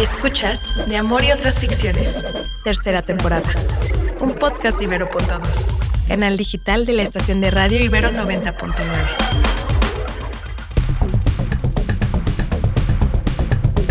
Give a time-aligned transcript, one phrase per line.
[0.00, 2.24] Escuchas De Amor y otras ficciones,
[2.64, 3.50] tercera temporada.
[4.18, 5.42] Un podcast Ibero.2,
[6.08, 8.80] canal digital de la estación de radio Ibero 90.9.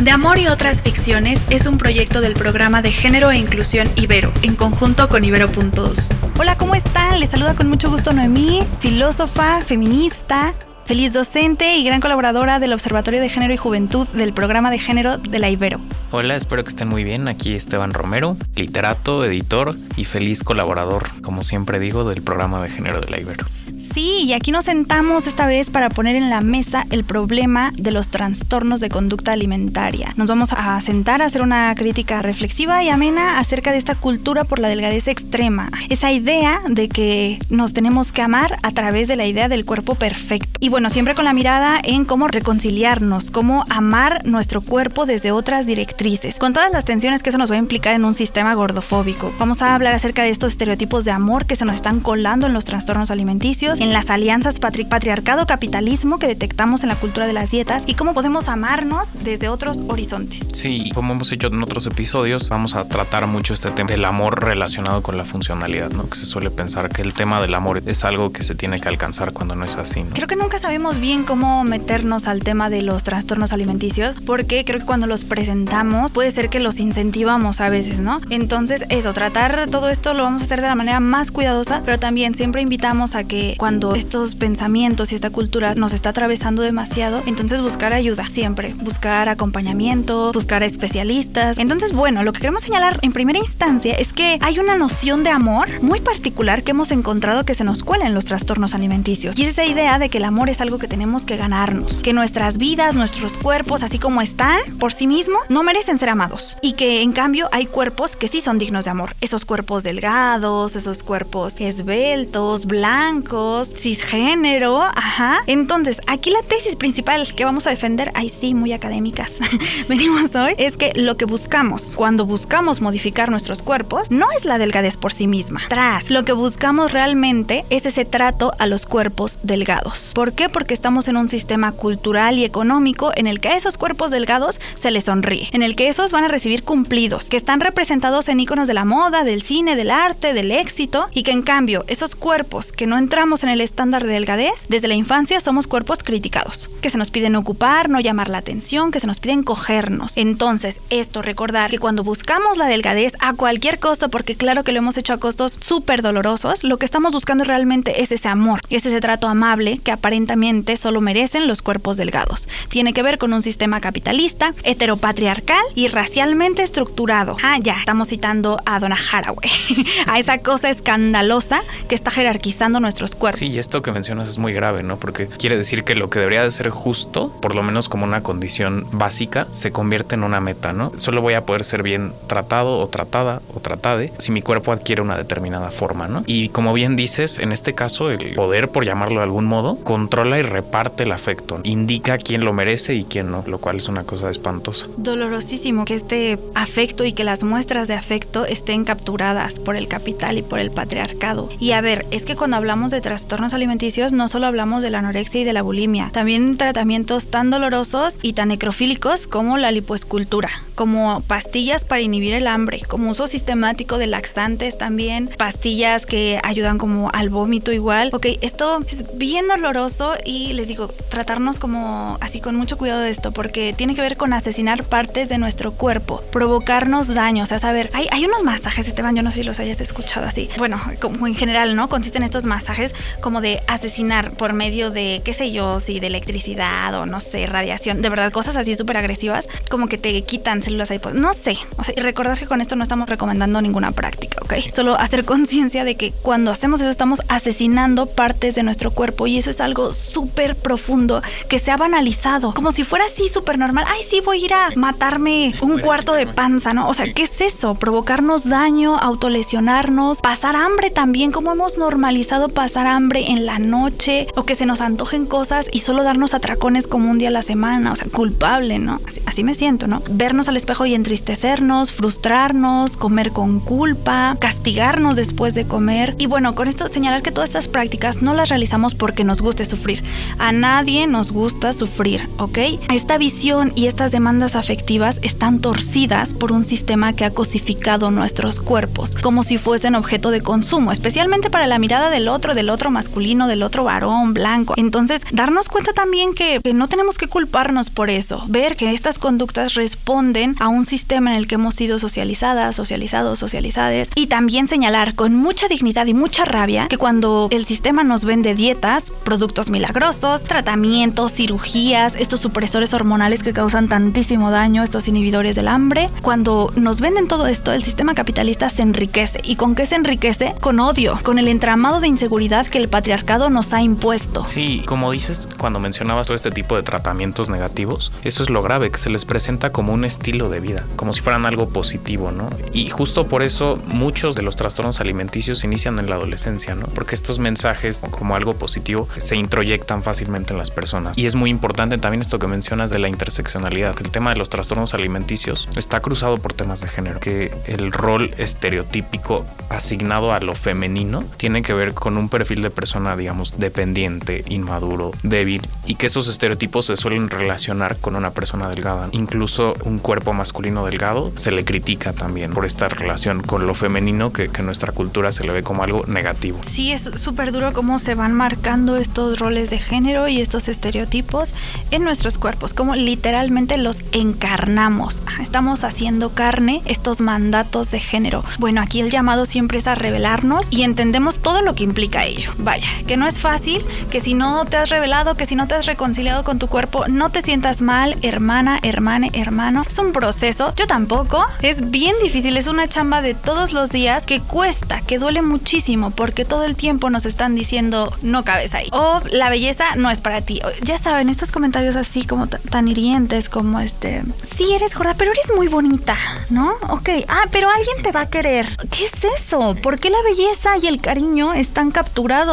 [0.02, 4.32] De Amor y otras ficciones es un proyecto del programa de género e inclusión Ibero,
[4.42, 6.16] en conjunto con Ibero.2.
[6.40, 7.20] Hola, ¿cómo están?
[7.20, 10.56] Les saluda con mucho gusto Noemí, filósofa, feminista,
[10.90, 15.20] feliz docente y gran colaboradora del Observatorio de Género y Juventud del programa de género
[15.20, 15.80] de la Ibero.
[16.10, 17.28] Hola, espero que estén muy bien.
[17.28, 23.02] Aquí Esteban Romero, literato, editor y feliz colaborador, como siempre digo, del programa de género
[23.02, 23.46] de la Ibero.
[23.94, 27.92] Sí, y aquí nos sentamos esta vez para poner en la mesa el problema de
[27.92, 30.14] los trastornos de conducta alimentaria.
[30.16, 34.44] Nos vamos a sentar a hacer una crítica reflexiva y amena acerca de esta cultura
[34.44, 35.72] por la delgadez extrema.
[35.90, 39.96] Esa idea de que nos tenemos que amar a través de la idea del cuerpo
[39.96, 40.48] perfecto.
[40.60, 45.66] Y bueno, siempre con la mirada en cómo reconciliarnos, cómo amar nuestro cuerpo desde otras
[45.66, 49.34] directrices, con todas las tensiones que eso nos va a implicar en un sistema gordofóbico.
[49.40, 52.54] Vamos a hablar acerca de estos estereotipos de amor que se nos están colando en
[52.54, 57.84] los trastornos alimenticios en las alianzas patriarcado-capitalismo que detectamos en la cultura de las dietas
[57.88, 60.46] y cómo podemos amarnos desde otros horizontes.
[60.54, 64.44] Sí, como hemos hecho en otros episodios, vamos a tratar mucho este tema del amor
[64.44, 66.10] relacionado con la funcionalidad, ¿no?
[66.10, 68.90] Que se suele pensar que el tema del amor es algo que se tiene que
[68.90, 70.04] alcanzar cuando no es así.
[70.14, 74.80] Creo que nunca sabemos bien cómo meternos al tema de los trastornos alimenticios, porque creo
[74.80, 78.20] que cuando los presentamos puede ser que los incentivamos a veces, ¿no?
[78.30, 81.98] Entonces, eso, tratar todo esto lo vamos a hacer de la manera más cuidadosa, pero
[81.98, 86.64] también siempre invitamos a que cuando cuando estos pensamientos y esta cultura nos está atravesando
[86.64, 91.60] demasiado, entonces buscar ayuda siempre, buscar acompañamiento, buscar especialistas.
[91.60, 95.30] Entonces, bueno, lo que queremos señalar en primera instancia es que hay una noción de
[95.30, 99.38] amor muy particular que hemos encontrado que se nos cuela en los trastornos alimenticios.
[99.38, 102.12] Y es esa idea de que el amor es algo que tenemos que ganarnos, que
[102.12, 106.58] nuestras vidas, nuestros cuerpos, así como están por sí mismos, no merecen ser amados.
[106.64, 109.16] Y que en cambio hay cuerpos que sí son dignos de amor.
[109.22, 115.40] Esos cuerpos delgados, esos cuerpos esbeltos, blancos, cisgénero, ajá.
[115.48, 119.32] Entonces, aquí la tesis principal que vamos a defender, ay sí, muy académicas,
[119.90, 124.58] venimos hoy, es que lo que buscamos cuando buscamos modificar nuestros cuerpos no es la
[124.58, 125.62] delgadez por sí misma.
[125.70, 130.12] Tras, lo que buscamos realmente es ese trato a los cuerpos delgados.
[130.16, 130.50] ¿Por qué?
[130.50, 134.60] Porque estamos en un sistema cultural y económico en el que a esos cuerpos delgados
[134.76, 138.40] se les sonríe, en el que esos van a recibir cumplidos, que están representados en
[138.40, 142.16] iconos de la moda, del cine, del arte, del éxito, y que en cambio esos
[142.16, 146.70] cuerpos que no entramos en el estándar de delgadez, desde la infancia somos cuerpos criticados,
[146.82, 150.18] que se nos piden ocupar, no llamar la atención, que se nos piden cogernos.
[150.18, 154.80] Entonces, esto, recordar que cuando buscamos la delgadez a cualquier costo, porque claro que lo
[154.80, 158.86] hemos hecho a costos súper dolorosos, lo que estamos buscando realmente es ese amor, es
[158.86, 162.48] ese trato amable que aparentemente solo merecen los cuerpos delgados.
[162.70, 167.38] Tiene que ver con un sistema capitalista, heteropatriarcal y racialmente estructurado.
[167.44, 169.50] Ah, ya, estamos citando a Donna Haraway,
[170.08, 173.39] a esa cosa escandalosa que está jerarquizando nuestros cuerpos.
[173.40, 174.98] Sí, esto que mencionas es muy grave, ¿no?
[174.98, 178.20] Porque quiere decir que lo que debería de ser justo, por lo menos como una
[178.20, 180.92] condición básica, se convierte en una meta, ¿no?
[180.98, 185.02] Solo voy a poder ser bien tratado o tratada o tratade si mi cuerpo adquiere
[185.02, 186.24] una determinada forma, ¿no?
[186.26, 190.38] Y como bien dices, en este caso el poder, por llamarlo de algún modo, controla
[190.38, 194.04] y reparte el afecto, indica quién lo merece y quién no, lo cual es una
[194.04, 194.88] cosa espantosa.
[194.98, 200.38] Dolorosísimo que este afecto y que las muestras de afecto estén capturadas por el capital
[200.38, 201.48] y por el patriarcado.
[201.58, 204.90] Y a ver, es que cuando hablamos de trastorno trastornos alimenticios no solo hablamos de
[204.90, 209.72] la anorexia y de la bulimia, también tratamientos tan dolorosos y tan necrofílicos como la
[209.72, 216.40] lipoescultura, como pastillas para inhibir el hambre, como uso sistemático de laxantes también, pastillas que
[216.42, 218.10] ayudan como al vómito igual.
[218.14, 223.12] Ok, esto es bien doloroso y les digo, tratarnos como así con mucho cuidado de
[223.12, 227.60] esto, porque tiene que ver con asesinar partes de nuestro cuerpo, provocarnos daños, o sea,
[227.60, 230.50] saber, hay, hay unos masajes, Esteban, yo no sé si los hayas escuchado así.
[230.58, 231.90] Bueno, como en general, ¿no?
[231.90, 236.94] Consisten estos masajes como de asesinar por medio de, qué sé yo, si de electricidad
[236.96, 240.92] o no sé, radiación, de verdad, cosas así súper agresivas, como que te quitan células
[240.92, 244.40] adiposas, no sé, o sea, y recordar que con esto no estamos recomendando ninguna práctica,
[244.42, 244.54] ¿ok?
[244.72, 249.38] Solo hacer conciencia de que cuando hacemos eso estamos asesinando partes de nuestro cuerpo y
[249.38, 253.86] eso es algo súper profundo que se ha banalizado, como si fuera así súper normal,
[253.88, 256.88] ay, sí, voy a ir a matarme un cuarto de panza, ¿no?
[256.88, 257.76] O sea, ¿qué es eso?
[257.76, 264.44] Provocarnos daño, autolesionarnos, pasar hambre también, como hemos normalizado pasar hambre en la noche o
[264.44, 267.92] que se nos antojen cosas y solo darnos atracones como un día a la semana,
[267.92, 269.00] o sea, culpable, ¿no?
[269.08, 270.02] Así, así me siento, ¿no?
[270.10, 276.16] Vernos al espejo y entristecernos, frustrarnos, comer con culpa, castigarnos después de comer.
[276.18, 279.66] Y bueno, con esto señalar que todas estas prácticas no las realizamos porque nos guste
[279.66, 280.04] sufrir.
[280.38, 282.58] A nadie nos gusta sufrir, ¿ok?
[282.94, 288.60] Esta visión y estas demandas afectivas están torcidas por un sistema que ha cosificado nuestros
[288.60, 292.90] cuerpos como si fuesen objeto de consumo, especialmente para la mirada del otro, del otro
[293.00, 294.74] masculino, del otro varón blanco.
[294.76, 299.18] Entonces, darnos cuenta también que, que no tenemos que culparnos por eso, ver que estas
[299.20, 304.68] conductas responden a un sistema en el que hemos sido socializadas, socializados, socializadas y también
[304.68, 309.70] señalar con mucha dignidad y mucha rabia que cuando el sistema nos vende dietas, productos
[309.70, 316.74] milagrosos, tratamientos, cirugías, estos supresores hormonales que causan tantísimo daño, estos inhibidores del hambre, cuando
[316.76, 319.40] nos venden todo esto, el sistema capitalista se enriquece.
[319.44, 320.54] ¿Y con qué se enriquece?
[320.60, 324.46] Con odio, con el entramado de inseguridad que el patriarcado nos ha impuesto.
[324.48, 328.92] Sí, como dices, cuando mencionabas todo este tipo de tratamientos negativos, eso es lo grave,
[328.92, 332.50] que se les presenta como un estilo de vida, como si fueran algo positivo, ¿no?
[332.74, 336.88] Y justo por eso muchos de los trastornos alimenticios inician en la adolescencia, ¿no?
[336.88, 341.18] Porque estos mensajes como algo positivo se introyectan fácilmente en las personas.
[341.18, 344.38] Y es muy importante también esto que mencionas de la interseccionalidad, que el tema de
[344.38, 350.40] los trastornos alimenticios está cruzado por temas de género, que el rol estereotípico asignado a
[350.40, 355.96] lo femenino tiene que ver con un perfil de persona, digamos, dependiente, inmaduro, débil, y
[355.96, 359.10] que esos estereotipos se suelen relacionar con una persona delgada.
[359.12, 364.34] Incluso un cuerpo masculino delgado se le critica también por esta relación con lo femenino
[364.34, 366.60] que, que nuestra cultura se le ve como algo negativo.
[366.66, 371.54] Sí, es súper duro cómo se van marcando estos roles de género y estos estereotipos
[371.92, 375.22] en nuestros cuerpos, como literalmente los encarnamos.
[375.42, 378.44] Estamos haciendo carne estos mandatos de género.
[378.60, 382.52] Bueno, aquí el llamado siempre es a revelarnos y entendemos todo lo que implica ello.
[382.60, 385.76] Vaya, que no es fácil, que si no te has revelado, que si no te
[385.76, 389.84] has reconciliado con tu cuerpo, no te sientas mal, hermana, hermane, hermano.
[389.88, 391.46] Es un proceso, yo tampoco.
[391.62, 396.12] Es bien difícil, es una chamba de todos los días que cuesta, que duele muchísimo
[396.12, 398.90] porque todo el tiempo nos están diciendo no cabes ahí.
[398.92, 400.62] O la belleza no es para ti.
[400.84, 404.22] Ya saben, estos comentarios así como tan hirientes como este,
[404.56, 406.16] sí eres gorda, pero eres muy bonita,
[406.50, 406.74] ¿no?
[406.90, 408.68] Ok, ah, pero alguien te va a querer.
[408.92, 409.76] ¿Qué es eso?
[409.82, 412.49] ¿Por qué la belleza y el cariño están capturados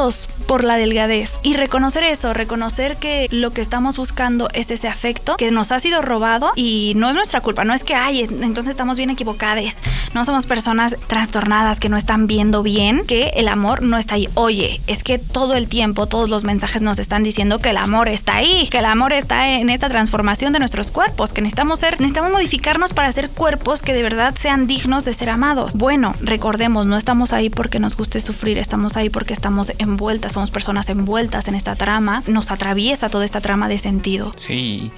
[0.46, 1.40] por la delgadez?
[1.42, 5.80] Y reconocer eso, reconocer que lo que estamos buscando es ese afecto que nos ha
[5.80, 9.78] sido robado y no es nuestra culpa, no es que, ay, entonces estamos bien equivocadas,
[10.16, 14.30] no somos personas trastornadas que no están viendo bien que el amor no está ahí.
[14.32, 18.08] Oye, es que todo el tiempo, todos los mensajes nos están diciendo que el amor
[18.08, 22.00] está ahí, que el amor está en esta transformación de nuestros cuerpos, que necesitamos ser,
[22.00, 25.74] necesitamos modificarnos para ser cuerpos que de verdad sean dignos de ser amados.
[25.74, 30.50] Bueno, recordemos, no estamos ahí porque nos guste sufrir, estamos ahí porque estamos envueltas, somos
[30.50, 34.32] personas envueltas en esta trama, nos atraviesa toda esta trama de sentido.
[34.36, 34.90] Sí,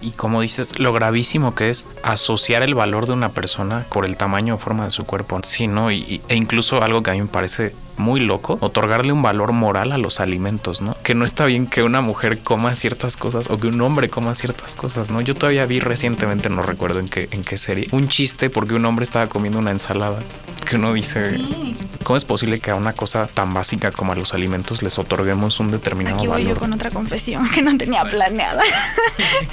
[0.00, 4.16] y como dices, lo gravísimo que es asociar el valor de una persona por el
[4.16, 5.40] tamaño o forma de su cuerpo.
[5.42, 5.90] Sí, ¿no?
[5.90, 9.98] E incluso algo que a mí me parece muy loco, otorgarle un valor moral a
[9.98, 10.96] los alimentos, ¿no?
[11.02, 14.34] Que no está bien que una mujer coma ciertas cosas o que un hombre coma
[14.34, 15.20] ciertas cosas, ¿no?
[15.20, 18.84] Yo todavía vi recientemente, no recuerdo en qué, en qué serie, un chiste porque un
[18.84, 20.20] hombre estaba comiendo una ensalada.
[20.68, 21.40] Que uno dice,
[22.08, 25.60] ¿cómo es posible que a una cosa tan básica como a los alimentos les otorguemos
[25.60, 26.54] un determinado Aquí voy valor?
[26.54, 28.62] yo con otra confesión que no tenía planeada.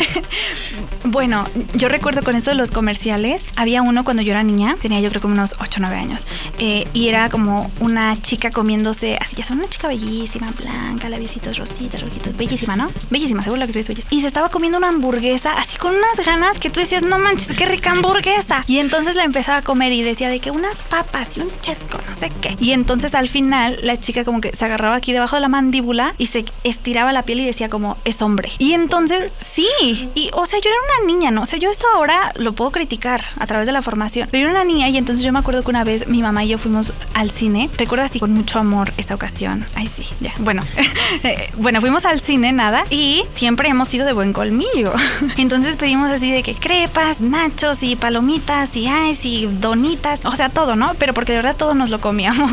[1.04, 1.44] bueno,
[1.74, 5.10] yo recuerdo con esto de los comerciales, había uno cuando yo era niña, tenía yo
[5.10, 6.26] creo como unos 8 o 9 años,
[6.58, 11.58] eh, y era como una chica comiéndose, así ya son una chica bellísima, blanca, labiositos
[11.58, 12.90] rositas, rojitos, bellísima, ¿no?
[13.10, 14.16] Bellísima, seguro la que es bellísima.
[14.16, 17.50] Y se estaba comiendo una hamburguesa así con unas ganas que tú decías, no manches,
[17.58, 18.64] qué rica hamburguesa.
[18.66, 22.00] Y entonces la empezaba a comer y decía de que unas papas y un chesco,
[22.08, 22.45] no sé qué.
[22.60, 26.14] Y entonces al final la chica como que se agarraba aquí debajo de la mandíbula
[26.18, 28.52] y se estiraba la piel y decía como, es hombre.
[28.60, 29.68] Y entonces, sí,
[30.16, 31.42] y o sea, yo era una niña, ¿no?
[31.42, 34.28] O sea, yo esto ahora lo puedo criticar a través de la formación.
[34.32, 36.44] Pero yo era una niña y entonces yo me acuerdo que una vez mi mamá
[36.44, 37.70] y yo fuimos al cine.
[37.78, 39.66] Recuerdo así con mucho amor esa ocasión.
[39.76, 40.34] Ay, sí, ya.
[40.40, 40.64] Bueno,
[41.58, 42.84] bueno, fuimos al cine, nada.
[42.90, 44.94] Y siempre hemos sido de buen colmillo.
[45.38, 50.22] Entonces pedimos así de que crepas, nachos y palomitas y ay, y donitas.
[50.26, 50.94] O sea, todo, ¿no?
[50.98, 52.00] Pero porque de verdad todo nos lo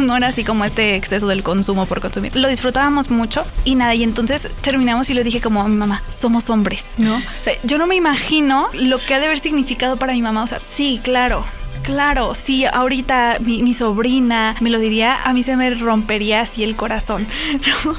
[0.02, 2.34] No era así como este exceso del consumo por consumir.
[2.36, 3.94] Lo disfrutábamos mucho y nada.
[3.94, 7.20] Y entonces terminamos y le dije como a mi mamá, somos hombres, ¿no?
[7.62, 10.42] Yo no me imagino lo que ha de haber significado para mi mamá.
[10.42, 11.44] O sea, sí, claro,
[11.82, 16.76] Claro, si ahorita mi, sobrina me lo diría, a mí se me rompería así el
[16.76, 17.26] corazón.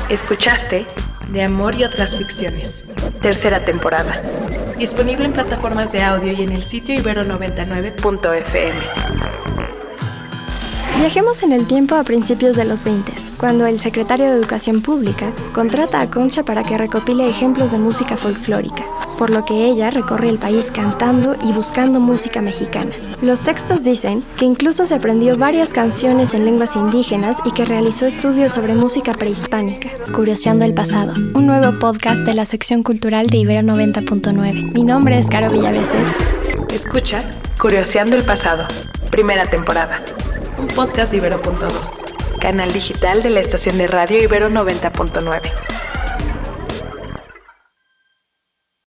[0.10, 0.86] Escuchaste
[1.30, 2.86] De Amor y otras ficciones,
[3.20, 4.22] tercera temporada.
[4.78, 8.80] Disponible en plataformas de audio y en el sitio ibero99.fm.
[10.98, 15.32] Viajemos en el tiempo a principios de los 20, cuando el secretario de Educación Pública
[15.54, 18.84] contrata a Concha para que recopile ejemplos de música folclórica,
[19.18, 22.92] por lo que ella recorre el país cantando y buscando música mexicana.
[23.22, 28.06] Los textos dicen que incluso se aprendió varias canciones en lenguas indígenas y que realizó
[28.06, 29.90] estudios sobre música prehispánica.
[30.14, 34.74] Curioseando el pasado, un nuevo podcast de la sección cultural de Ibero 90.9.
[34.74, 36.08] Mi nombre es Caro Villaveses.
[36.70, 37.24] Escucha
[37.60, 38.66] Curioseando el pasado,
[39.10, 40.02] primera temporada
[40.58, 45.73] un podcast de Ibero.2, canal digital de la estación de radio Ibero 90.9.